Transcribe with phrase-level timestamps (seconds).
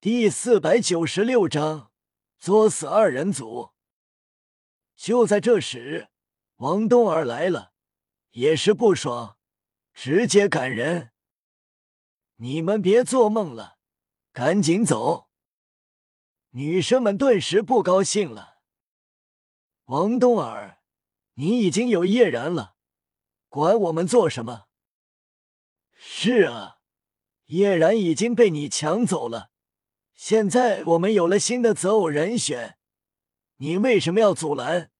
[0.00, 1.90] 第四百九十六章，
[2.38, 3.70] 作死二人组。
[4.94, 6.08] 就在这时，
[6.58, 7.72] 王东儿来了，
[8.30, 9.38] 也是不爽，
[9.92, 11.10] 直接赶人。
[12.36, 13.78] 你们别做梦了，
[14.30, 15.30] 赶紧走！
[16.50, 18.60] 女生们顿时不高兴了。
[19.86, 20.80] 王东儿，
[21.34, 22.76] 你已经有叶然了，
[23.48, 24.68] 管我们做什么？
[25.90, 26.78] 是啊，
[27.46, 29.50] 叶然已经被你抢走了。
[30.18, 32.76] 现在我们有了新的择偶人选，
[33.58, 34.90] 你为什么要阻拦？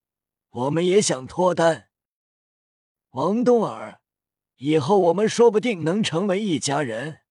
[0.49, 1.91] 我们也想脱单。
[3.11, 4.01] 王东儿，
[4.59, 7.23] 以后我们说不定能成为一家人。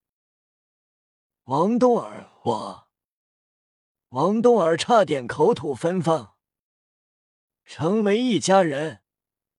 [1.46, 2.90] 王东儿，我……
[4.10, 6.36] 王东儿差点口吐芬芳。
[7.64, 9.02] 成为一家人，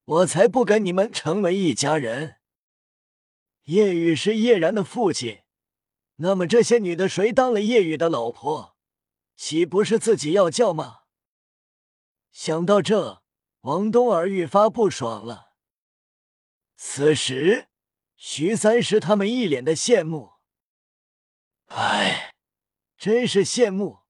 [0.04, 2.36] 我才不跟你们成为一家人。
[3.62, 5.44] 叶雨是叶然的父亲。
[6.20, 8.76] 那么这些女的谁当了叶雨的老婆，
[9.36, 11.02] 岂不是自己要叫吗？
[12.32, 13.22] 想到这，
[13.60, 15.52] 王东儿愈发不爽了。
[16.76, 17.68] 此时，
[18.16, 20.34] 徐三石他们一脸的羡慕。
[21.66, 22.34] 哎，
[22.96, 24.00] 真是羡慕。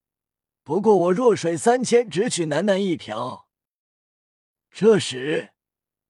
[0.63, 3.49] 不过我弱水三千，只取男男一瓢。
[4.71, 5.53] 这时，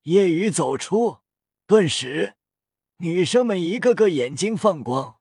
[0.02, 1.18] 叶雨走出，
[1.66, 2.36] 顿时，
[2.98, 5.17] 女生们一个个眼睛放光。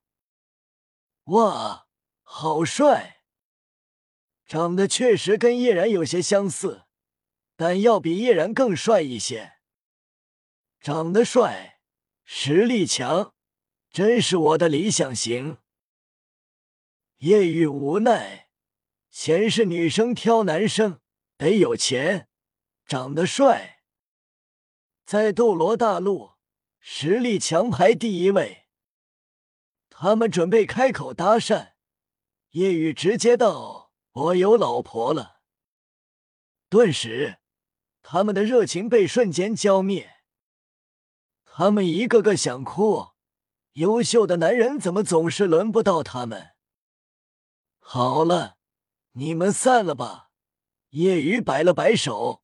[1.27, 1.87] 哇，
[2.23, 3.21] 好帅！
[4.45, 6.85] 长得确实跟叶然有些相似，
[7.57, 9.57] 但要比叶然更帅一些。
[10.79, 11.81] 长得帅，
[12.23, 13.33] 实力强，
[13.91, 15.57] 真是我的理想型。
[17.17, 18.49] 叶雨无奈，
[19.09, 21.01] 前世女生挑男生，
[21.37, 22.29] 得有钱，
[22.85, 23.81] 长得帅，
[25.03, 26.35] 在斗罗大陆
[26.79, 28.66] 实力强排第一位。
[29.99, 31.71] 他们准备开口搭讪，
[32.51, 35.41] 叶雨直接道：“我有老婆了。”
[36.69, 37.39] 顿时，
[38.03, 40.17] 他们的热情被瞬间浇灭。
[41.43, 43.13] 他们一个个想哭，
[43.73, 46.51] 优秀的男人怎么总是轮不到他们？
[47.79, 48.57] 好了，
[49.13, 50.29] 你们散了吧。
[50.89, 52.43] 叶雨摆了摆手：“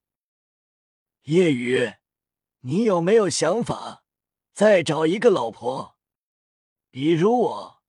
[1.29, 1.93] 叶雨，
[2.61, 4.03] 你有没有想法，
[4.55, 5.92] 再找一个老婆？”
[6.93, 7.83] 比如我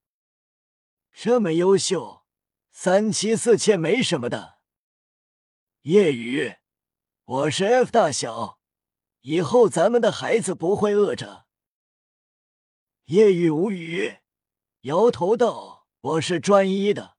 [1.12, 2.25] 这么优秀，
[2.70, 4.60] 三妻四妾没什么的。
[5.82, 6.56] 夜雨，
[7.25, 8.60] 我是 F 大小，
[9.20, 11.44] 以后咱们的孩子不会饿着。
[13.04, 14.20] 夜雨无语，
[14.81, 17.19] 摇头道：“我是专一的，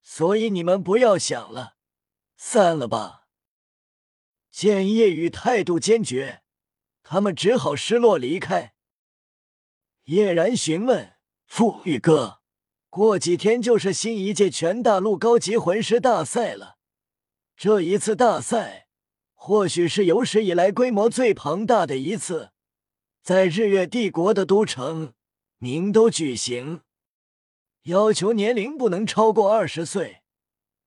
[0.00, 1.78] 所以你们不要想了，
[2.36, 3.26] 散了吧。”
[4.52, 6.44] 见夜雨态度坚决，
[7.02, 8.76] 他们只好失落离开。
[10.08, 12.40] 叶然询问傅玉哥
[12.88, 16.78] ：“过几天就是新一届全大陆高级魂师大赛了。
[17.54, 18.88] 这一次大赛
[19.34, 22.52] 或许是有史以来规模最庞大的一次，
[23.22, 25.12] 在日月帝国的都城
[25.58, 26.80] 明都举行。
[27.82, 30.22] 要求年龄不能超过二十岁，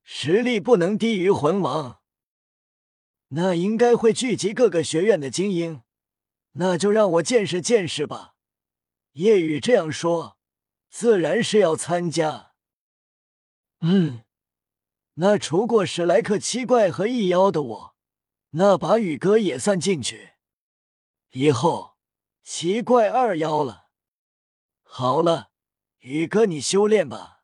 [0.01, 1.99] 实力不能低于魂王。
[3.27, 5.83] 那应该会聚集各个学院的精英，
[6.53, 8.29] 那就让我见识见识吧。”
[9.13, 10.38] 叶雨这样说，
[10.89, 12.53] 自然是要参加。
[13.81, 14.23] 嗯，
[15.16, 17.95] 那除过史莱克七怪和一妖的我，
[18.51, 20.33] 那把宇哥也算进去。
[21.31, 21.97] 以后
[22.44, 23.89] 奇怪二妖了。
[24.83, 25.51] 好了，
[25.99, 27.43] 宇哥你修炼吧。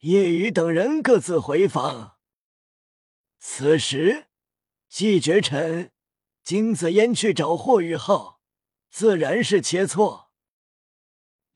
[0.00, 2.18] 叶雨等人各自回房。
[3.38, 4.26] 此时，
[4.88, 5.92] 季绝尘、
[6.42, 8.40] 金子烟去找霍雨浩，
[8.90, 10.25] 自然是切磋。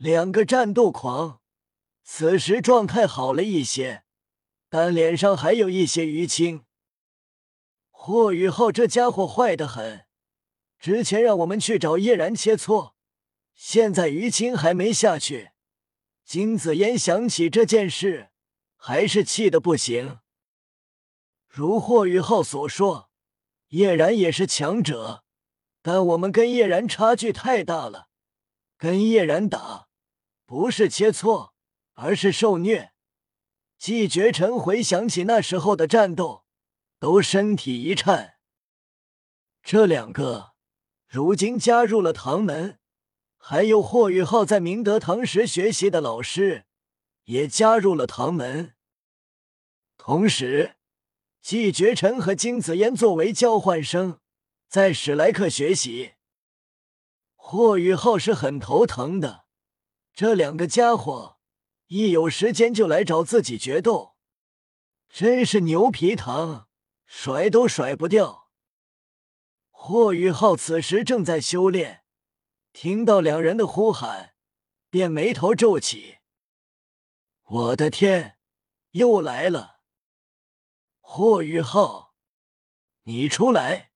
[0.00, 1.42] 两个战斗狂，
[2.02, 4.04] 此时状态好了一些，
[4.70, 6.64] 但脸上还有一些淤青。
[7.90, 10.06] 霍雨浩这家伙坏的很，
[10.78, 12.94] 之前让我们去找叶然切磋，
[13.54, 15.50] 现在淤青还没下去。
[16.24, 18.30] 金子烟想起这件事，
[18.76, 20.20] 还是气得不行。
[21.46, 23.10] 如霍雨浩所说，
[23.68, 25.24] 叶然也是强者，
[25.82, 28.08] 但我们跟叶然差距太大了，
[28.78, 29.88] 跟叶然打。
[30.50, 31.52] 不是切磋，
[31.92, 32.92] 而是受虐。
[33.78, 36.44] 季绝尘回想起那时候的战斗，
[36.98, 38.34] 都身体一颤。
[39.62, 40.54] 这两个
[41.06, 42.80] 如今加入了唐门，
[43.36, 46.64] 还有霍雨浩在明德堂时学习的老师，
[47.26, 48.74] 也加入了唐门。
[49.96, 50.74] 同时，
[51.40, 54.18] 季绝尘和金子烟作为交换生，
[54.66, 56.14] 在史莱克学习。
[57.36, 59.44] 霍雨浩是很头疼的。
[60.12, 61.38] 这两个家伙
[61.86, 64.16] 一有时间就来找自己决斗，
[65.08, 66.68] 真是牛皮糖，
[67.06, 68.50] 甩都甩不掉。
[69.70, 72.04] 霍雨浩此时正在修炼，
[72.72, 74.34] 听到两人的呼喊，
[74.90, 76.18] 便眉头皱起。
[77.44, 78.38] 我的天，
[78.90, 79.80] 又来了！
[81.00, 82.14] 霍雨浩，
[83.04, 83.90] 你出来！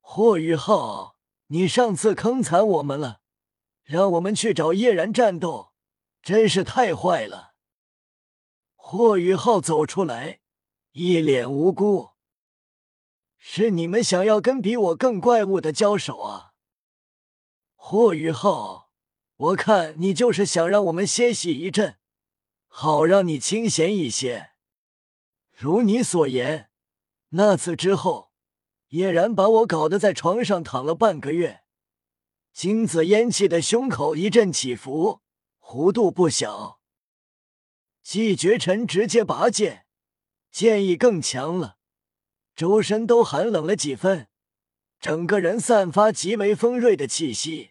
[0.00, 1.18] 霍雨浩，
[1.48, 3.20] 你上次坑惨我们了，
[3.90, 5.72] 让我们去找叶然战斗。
[6.22, 7.54] 真是太坏了！
[8.76, 10.38] 霍雨浩走出来，
[10.92, 12.10] 一脸无辜。
[13.36, 16.52] 是你们想要跟比我更怪物的交手啊？
[17.74, 18.92] 霍雨浩，
[19.36, 21.96] 我看你就是想让我们歇息一阵，
[22.68, 24.50] 好让你清闲一些。
[25.50, 26.70] 如你所言，
[27.30, 28.30] 那次之后，
[28.90, 31.64] 叶然把我搞得在床上躺了半个月。
[32.52, 35.20] 金子烟气的胸口一阵起伏。
[35.60, 36.80] 弧度不小，
[38.02, 39.86] 季绝尘直接拔剑，
[40.50, 41.76] 剑意更强了，
[42.56, 44.26] 周身都寒冷了几分，
[44.98, 47.70] 整个人散发极为锋锐的气息。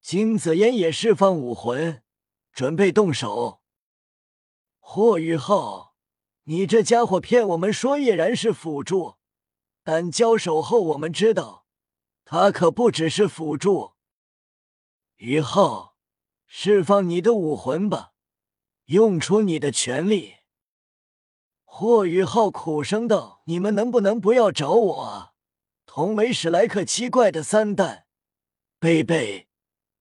[0.00, 2.02] 金子烟也释放武魂，
[2.52, 3.62] 准备动手。
[4.80, 5.94] 霍雨浩，
[6.42, 9.14] 你这家伙骗我们说叶然是辅助，
[9.84, 11.63] 但交手后我们知道，
[12.24, 13.94] 他可不只是辅助。
[15.16, 15.94] 雨浩。
[16.56, 18.12] 释放你的武魂吧，
[18.84, 20.34] 用出你的全力。
[21.64, 25.32] 霍雨浩苦声道：“你们能不能不要找我啊？
[25.84, 28.06] 同为史莱克七怪的三代，
[28.78, 29.48] 贝贝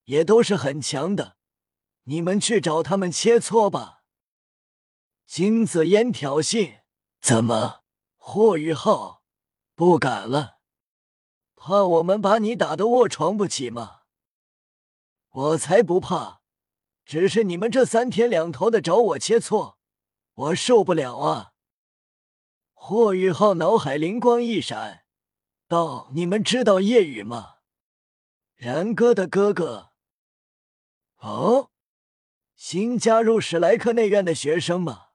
[0.04, 1.38] 也都是很强的，
[2.04, 4.04] 你们去找他们切磋吧。”
[5.26, 6.82] 金子烟挑衅
[7.20, 7.82] ：“怎么，
[8.18, 9.24] 霍雨浩
[9.74, 10.60] 不敢了？
[11.66, 14.02] 怕我们把你打得卧床不起吗？
[15.30, 16.42] 我才不怕！”
[17.08, 19.76] 只是你们这三天两头的找我切磋，
[20.34, 21.54] 我受不了啊！
[22.74, 25.06] 霍雨浩脑海灵光一闪，
[25.70, 27.60] 道：“你们知道叶雨吗？
[28.56, 29.92] 然哥的哥哥。
[31.20, 31.72] 哦，
[32.58, 35.12] 新加入史莱克内院的学生吗？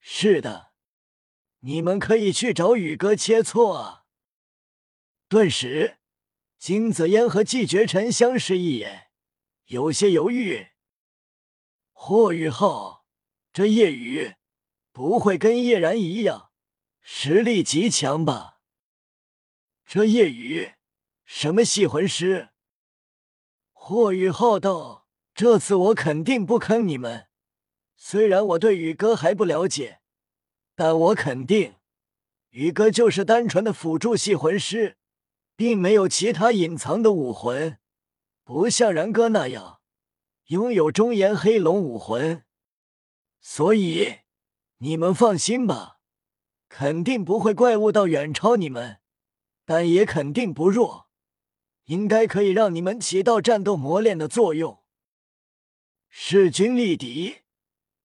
[0.00, 0.72] 是的，
[1.60, 4.00] 你们可以去找宇哥切磋啊！”
[5.32, 5.96] 顿时，
[6.58, 9.06] 金子烟和季绝尘相视一眼。
[9.68, 10.66] 有些犹豫，
[11.90, 13.06] 霍雨浩，
[13.50, 14.34] 这叶雨
[14.92, 16.50] 不会跟叶然一样
[17.00, 18.58] 实力极强吧？
[19.86, 20.74] 这叶雨
[21.24, 22.50] 什么系魂师？
[23.72, 27.28] 霍雨浩道：“这次我肯定不坑你们。
[27.96, 30.02] 虽然我对宇哥还不了解，
[30.74, 31.76] 但我肯定
[32.50, 34.98] 宇哥就是单纯的辅助系魂师，
[35.56, 37.78] 并没有其他隐藏的武魂。”
[38.44, 39.80] 不像然哥那样
[40.46, 42.44] 拥有中炎黑龙武魂，
[43.40, 44.18] 所以
[44.78, 46.00] 你们放心吧，
[46.68, 48.98] 肯定不会怪物到远超你们，
[49.64, 51.08] 但也肯定不弱，
[51.84, 54.82] 应该可以让你们起到战斗磨练的作用。
[56.08, 57.42] 势均力敌，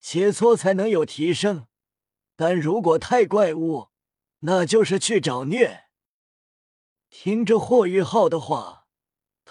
[0.00, 1.66] 切磋才能有提升，
[2.36, 3.88] 但如果太怪物，
[4.38, 5.87] 那就是去找虐。
[7.10, 8.86] 听着霍玉浩的话。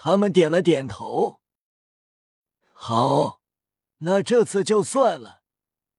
[0.00, 1.40] 他们点了点头。
[2.72, 3.40] 好，
[3.98, 5.42] 那这次就算了。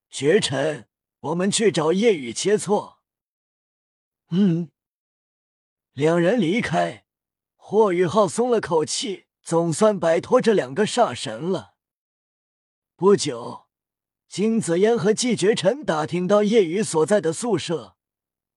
[0.09, 0.87] 绝尘，
[1.19, 2.99] 我们去找叶雨切磋。
[4.29, 4.71] 嗯。
[5.91, 7.05] 两人离开，
[7.57, 11.73] 霍雨浩松了口气，总算摆脱这两个煞神了。
[12.95, 13.67] 不久，
[14.29, 17.97] 金子烟和季绝尘打听到叶雨所在的宿舍，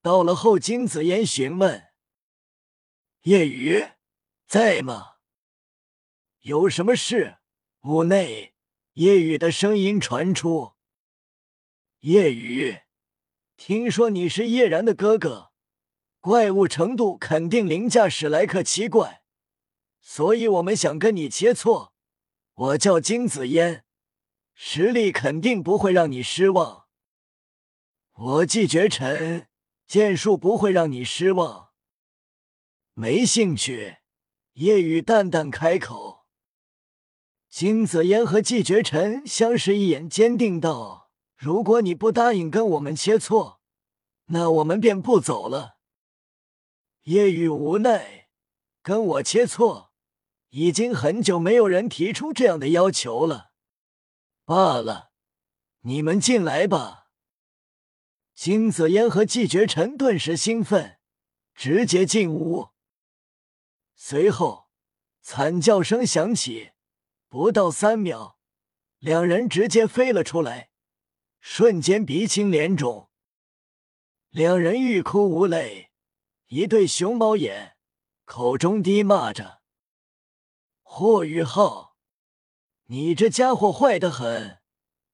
[0.00, 1.88] 到了后，金子烟询问
[3.22, 3.86] ：“叶雨
[4.48, 5.12] 在吗？”
[6.42, 7.36] 有什么事？
[7.82, 8.54] 屋内，
[8.94, 10.72] 夜雨的声音传出。
[12.00, 12.80] 夜雨，
[13.56, 15.52] 听说你是叶然的哥哥，
[16.18, 19.22] 怪物程度肯定凌驾史莱克七怪，
[20.00, 21.92] 所以我们想跟你切磋。
[22.54, 23.84] 我叫金子烟，
[24.52, 26.86] 实力肯定不会让你失望。
[28.14, 29.46] 我季绝尘，
[29.86, 31.71] 剑术不会让你失望。
[32.94, 33.98] 没兴趣。
[34.54, 36.26] 夜雨淡淡开口。
[37.48, 43.58] 金子烟和季绝尘相视一眼，坚定道：“如果你不答应跟我们切磋，
[44.26, 45.78] 那我们便不走了。”
[47.04, 48.28] 叶雨无奈
[48.82, 49.88] ：“跟我切磋，
[50.50, 53.52] 已经很久没有人提出这样的要求了。
[54.44, 55.12] 罢了，
[55.80, 57.08] 你们进来吧。”
[58.34, 60.98] 金子烟和季绝尘顿时兴奋，
[61.54, 62.71] 直接进屋。
[64.04, 64.68] 随后，
[65.20, 66.72] 惨叫声响起。
[67.28, 68.36] 不到三秒，
[68.98, 70.70] 两人直接飞了出来，
[71.38, 73.10] 瞬间鼻青脸肿，
[74.30, 75.92] 两人欲哭无泪，
[76.48, 77.76] 一对熊猫眼，
[78.24, 79.62] 口中低骂着
[80.82, 81.96] ：“霍雨浩，
[82.86, 84.58] 你这家伙坏得很，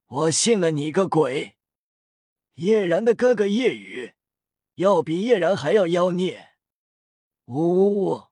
[0.07, 1.59] 我信了你个鬼！”
[2.57, 4.15] 叶然的哥哥叶雨，
[4.77, 6.53] 要比叶然还要妖孽。
[7.45, 8.28] 呜呜呜！